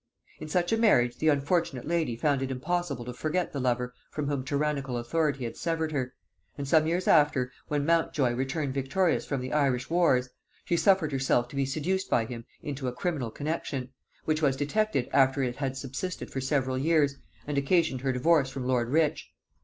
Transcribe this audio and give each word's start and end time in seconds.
In 0.39 0.47
such 0.47 0.71
a 0.71 0.77
marriage 0.79 1.17
the 1.17 1.27
unfortunate 1.27 1.85
lady 1.87 2.15
found 2.15 2.41
it 2.41 2.49
impossible 2.49 3.05
to 3.05 3.13
forget 3.13 3.53
the 3.53 3.59
lover 3.59 3.93
from 4.09 4.27
whom 4.27 4.43
tyrannical 4.43 4.97
authority 4.97 5.43
had 5.43 5.55
severed 5.55 5.91
her; 5.91 6.15
and 6.57 6.67
some 6.67 6.87
years 6.87 7.07
after, 7.07 7.51
when 7.67 7.85
Montjoy 7.85 8.33
returned 8.33 8.73
victorious 8.73 9.27
from 9.27 9.41
the 9.41 9.53
Irish 9.53 9.91
wars, 9.91 10.27
she 10.65 10.75
suffered 10.75 11.11
herself 11.11 11.47
to 11.49 11.55
be 11.55 11.67
seduced 11.67 12.09
by 12.09 12.25
him 12.25 12.45
into 12.63 12.87
a 12.87 12.93
criminal 12.93 13.29
connexion, 13.29 13.89
which 14.25 14.41
was 14.41 14.55
detected 14.57 15.07
after 15.13 15.43
it 15.43 15.57
had 15.57 15.77
subsisted 15.77 16.31
for 16.31 16.41
several 16.41 16.79
years, 16.79 17.17
and 17.45 17.59
occasioned 17.59 18.01
her 18.01 18.11
divorce 18.11 18.49
from 18.49 18.65
lord 18.65 18.89
Rich. 18.89 19.29